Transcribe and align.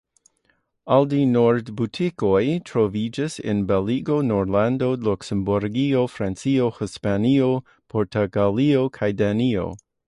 Aldi-Nord 0.93 1.67
butikoj 1.81 2.39
troviĝas 2.71 3.37
en 3.53 3.61
Belgio, 3.73 4.17
Nederlando, 4.33 4.89
Luksemburgio, 5.09 6.03
Francio, 6.17 6.73
Hispanio, 6.81 7.55
Portugalio 7.95 8.85
kaj 9.01 9.17
Danio. 9.23 9.73